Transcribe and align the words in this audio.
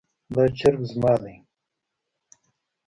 دا 0.33 0.43
چرګ 0.57 0.81
زما 0.91 1.13
ده 1.21 1.33